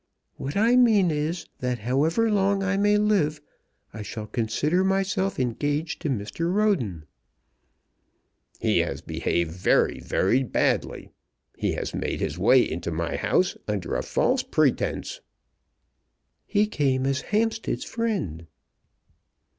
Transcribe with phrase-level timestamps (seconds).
[0.37, 3.39] "What I mean is, that however long I may live
[3.93, 6.51] I shall consider myself engaged to Mr.
[6.51, 7.05] Roden."
[8.59, 11.11] "He has behaved very, very badly.
[11.55, 15.21] He has made his way into my house under a false pretence."
[16.47, 18.47] "He came as Hampstead's friend."